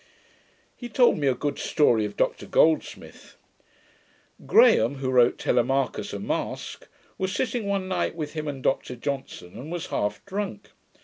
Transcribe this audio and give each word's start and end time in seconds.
He 0.75 0.89
told 0.89 1.19
me 1.19 1.27
a 1.27 1.35
good 1.35 1.59
story 1.59 2.05
of 2.05 2.17
Dr 2.17 2.47
Goldsmith. 2.47 3.37
Graham, 4.47 4.95
who 4.95 5.11
wrote 5.11 5.37
Telemachus, 5.37 6.11
a 6.11 6.19
Masque, 6.19 6.87
was 7.19 7.31
sitting 7.35 7.67
one 7.67 7.87
night 7.87 8.15
with 8.15 8.33
him 8.33 8.47
and 8.47 8.63
Dr 8.63 8.95
Johnson, 8.95 9.49
and 9.53 9.71
was 9.71 9.85
half 9.93 10.25
drunk. 10.25 10.69